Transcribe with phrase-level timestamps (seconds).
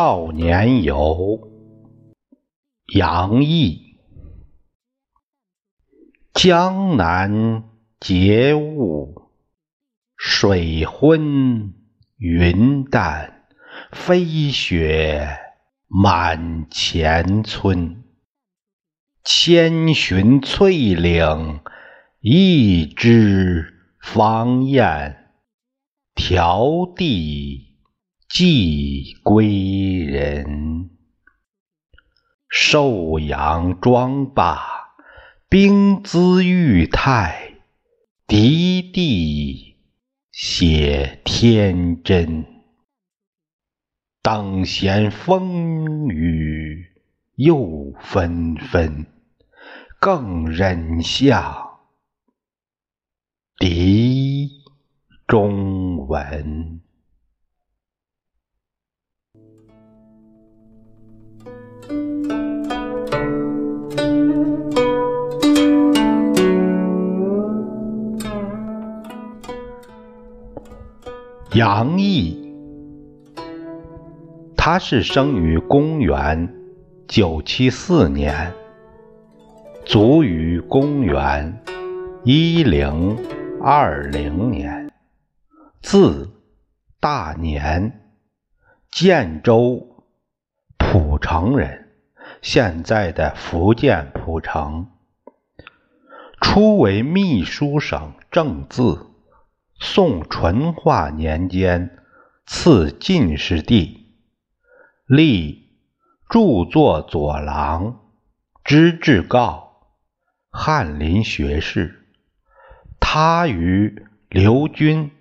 [0.00, 1.50] 少年游，
[2.94, 3.98] 杨毅。
[6.32, 7.64] 江南
[7.98, 9.32] 节物，
[10.16, 11.74] 水昏
[12.16, 13.48] 云淡，
[13.90, 15.36] 飞雪
[15.88, 18.04] 满前村。
[19.24, 21.58] 千寻翠岭，
[22.20, 25.32] 一枝芳艳，
[26.14, 27.67] 迢递。
[28.40, 30.90] 寄归人，
[32.48, 34.94] 寿阳庄坝，
[35.48, 37.54] 冰姿玉态，
[38.28, 39.74] 涤地
[40.30, 42.46] 写天真。
[44.22, 46.86] 等闲风雨
[47.34, 49.04] 又纷纷，
[49.98, 51.80] 更忍向
[53.58, 54.48] 敌
[55.26, 56.80] 中闻。
[71.58, 72.54] 杨毅，
[74.56, 76.54] 他是生于公元
[77.08, 78.52] 九七四年，
[79.84, 81.60] 卒于公元
[82.22, 83.18] 一零
[83.60, 84.88] 二零年，
[85.82, 86.30] 字
[87.00, 88.02] 大年，
[88.92, 89.84] 建州
[90.76, 91.88] 蒲城人，
[92.40, 94.86] 现在的福建蒲城。
[96.40, 99.07] 初为秘书省正字。
[99.80, 101.98] 宋淳化年间，
[102.46, 104.06] 赐进士第，
[105.06, 105.68] 历
[106.28, 108.00] 著作佐郎、
[108.64, 109.68] 知制诰、
[110.50, 112.08] 翰林学士。
[112.98, 115.12] 他与刘军、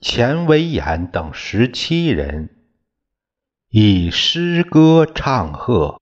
[0.00, 2.50] 钱维演等十七人
[3.68, 6.00] 以诗歌唱和，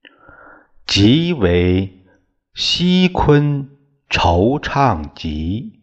[0.87, 2.05] 即为
[2.55, 3.71] 《西昆
[4.11, 5.81] 惆怅集》，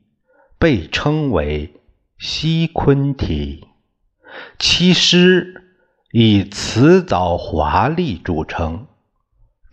[0.60, 1.80] 被称为。
[2.26, 3.68] 西昆体，
[4.58, 5.62] 其诗
[6.14, 8.88] 以辞藻华丽著称，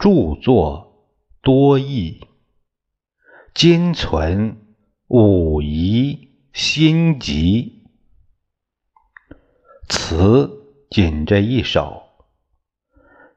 [0.00, 1.06] 著作
[1.42, 2.26] 多义。
[3.54, 4.56] 今存
[5.06, 7.84] 武夷新集，
[9.88, 10.50] 词
[10.90, 12.02] 仅这一首。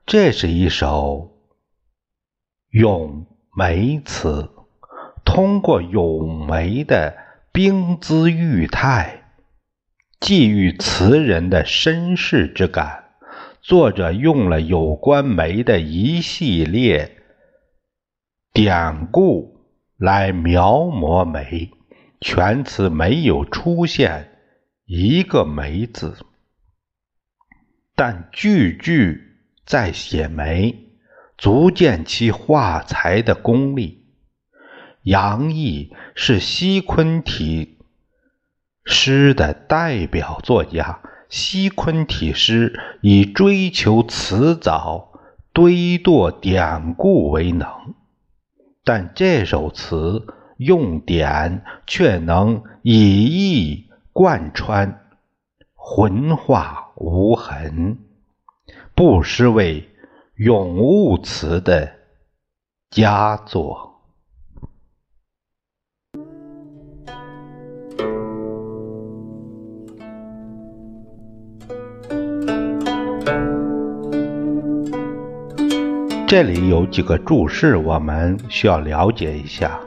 [0.07, 1.37] 这是一首
[2.71, 4.49] 咏梅词，
[5.23, 7.21] 通过咏梅的。
[7.55, 9.25] 冰姿玉态，
[10.19, 13.11] 寄予词人的身世之感。
[13.61, 17.15] 作者用了有关梅的一系列
[18.51, 21.69] 典故来描摹梅，
[22.19, 24.31] 全词没有出现
[24.85, 26.17] 一个梅字，
[27.93, 30.75] 但句句在写梅，
[31.37, 34.02] 足见其画才的功力。
[35.03, 37.77] 杨毅是西昆体
[38.83, 41.01] 诗的代表作家。
[41.29, 45.13] 西昆体诗以追求辞藻、
[45.51, 47.67] 堆垛典故为能，
[48.83, 50.27] 但这首词
[50.57, 55.07] 用典却能以意贯穿，
[55.73, 57.97] 浑化无痕，
[58.93, 59.89] 不失为
[60.35, 61.93] 咏物词的
[62.91, 63.92] 佳作。
[76.33, 79.79] 这里有几个注释，我们需要了解一下：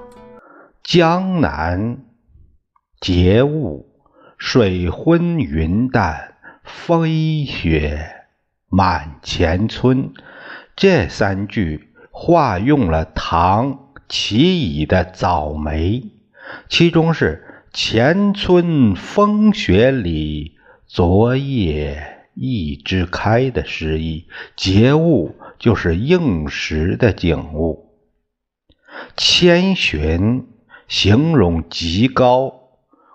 [0.85, 1.99] 江南
[3.01, 3.89] 节物，
[4.39, 7.99] 水昏云淡，飞雪
[8.69, 10.13] 满前村。
[10.77, 16.05] 这三句化用了唐齐乙的早梅，
[16.69, 17.43] 其中是
[17.75, 20.57] “前村风雪里，
[20.87, 25.35] 昨夜一枝开”的诗意，节物。
[25.59, 27.93] 就是应时的景物。
[29.17, 30.47] 千寻
[30.89, 32.53] 形容极高，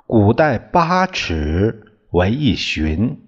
[0.05, 3.19] 古代八尺为一寻。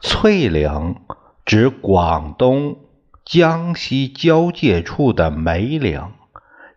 [0.00, 0.96] 翠岭
[1.44, 2.76] 指广东、
[3.24, 6.12] 江西交界处的梅岭，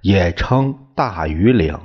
[0.02, 1.80] 也称大庾岭。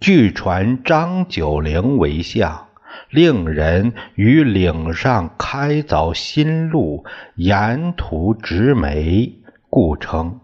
[0.00, 2.67] 据传张九龄为相。
[3.10, 7.04] 令人于岭上开凿新路，
[7.36, 9.40] 沿途植梅，
[9.70, 10.40] 故称。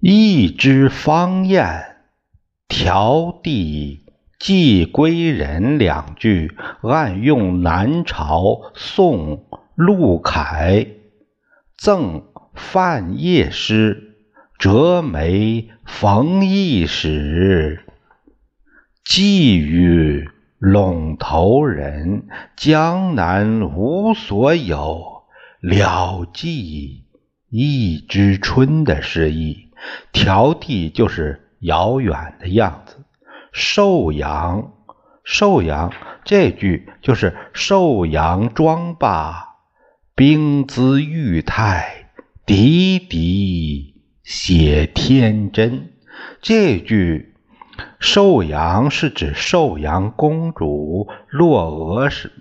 [0.00, 1.96] 一枝芳艳，
[2.68, 4.04] 迢递
[4.38, 10.86] 寄归人两句，暗用南朝宋陆凯
[11.76, 12.24] 赠
[12.54, 14.14] 范晔诗，
[14.58, 17.84] 折梅逢驿使。
[19.04, 20.28] 寄与
[20.60, 22.26] 陇头人，
[22.56, 25.22] 江南无所有。
[25.60, 27.04] 了寄
[27.48, 29.70] 一枝春的诗意。
[30.12, 33.04] 迢递就是遥远的样子。
[33.52, 34.72] 寿阳，
[35.24, 35.92] 寿阳
[36.24, 39.56] 这句就是寿阳庄罢，
[40.14, 42.10] 冰姿玉态，
[42.46, 45.92] 滴滴写天真。
[46.40, 47.27] 这句
[47.98, 52.32] 寿阳是指寿阳公主落娥是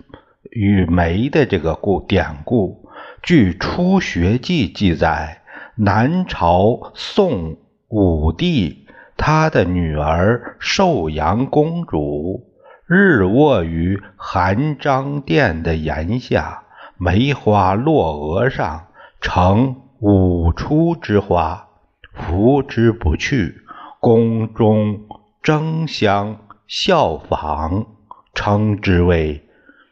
[0.51, 2.89] 与梅的这个故典故。
[3.21, 5.41] 据《初学记》记载，
[5.75, 7.57] 南朝宋
[7.87, 8.85] 武帝。
[9.19, 12.53] 他的女儿寿阳公主
[12.85, 16.63] 日卧于含章殿的檐下，
[16.97, 18.87] 梅花落额上，
[19.19, 21.67] 成五出之花，
[22.13, 23.55] 拂之不去。
[23.99, 25.06] 宫中
[25.47, 27.85] 争相效仿，
[28.33, 29.47] 称之为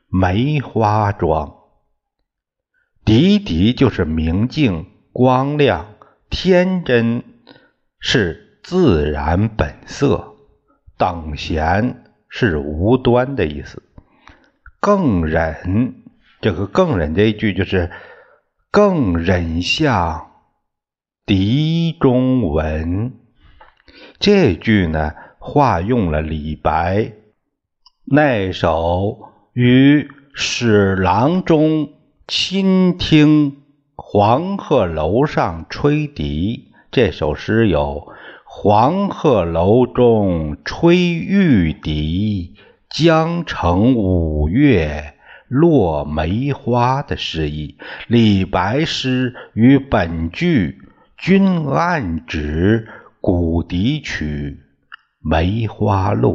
[0.10, 1.56] 梅花妆。
[3.06, 5.96] 滴滴就是明净、光亮、
[6.30, 7.24] 天真，
[8.02, 8.60] 是。
[8.64, 10.38] 自然本色，
[10.98, 13.84] 等闲是无端的意思。
[14.82, 16.04] 更忍，
[16.42, 17.92] 这个更忍这一句就是
[18.72, 20.32] 更忍向
[21.28, 23.14] 笛中闻。
[24.18, 25.14] 这句呢，
[25.48, 27.14] 化用了李白
[28.04, 31.90] 那首于史郎中
[32.28, 33.58] 倾听
[33.96, 38.08] 黄鹤楼上吹笛这首诗有。
[38.44, 42.56] 黄鹤楼中吹玉笛，
[42.90, 45.14] 江城五月
[45.48, 47.78] 落梅花的诗意。
[48.08, 50.80] 李白诗与本句
[51.18, 52.88] 均暗指
[53.22, 54.60] 古笛曲
[55.28, 56.34] 《梅花落》。